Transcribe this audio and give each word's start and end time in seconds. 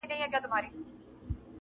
دصدقېجاريېزوردیتردېحدهپورې, 0.03 0.69